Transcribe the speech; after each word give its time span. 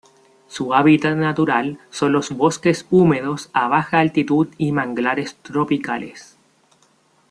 Su 0.47 0.73
hábitat 0.73 1.15
natural 1.15 1.77
son 1.91 2.11
los 2.13 2.31
bosques 2.35 2.87
húmedos 2.89 3.51
a 3.53 3.67
baja 3.67 3.99
altitud 3.99 4.47
y 4.57 4.71
manglares 4.71 5.35
tropicales. 5.43 6.39